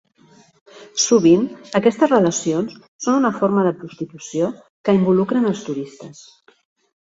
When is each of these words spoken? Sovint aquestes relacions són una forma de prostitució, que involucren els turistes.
Sovint 1.01 1.43
aquestes 1.79 2.11
relacions 2.13 2.79
són 3.05 3.19
una 3.19 3.31
forma 3.43 3.67
de 3.69 3.75
prostitució, 3.83 4.49
que 4.89 4.97
involucren 5.01 5.51
els 5.53 5.63
turistes. 5.69 6.25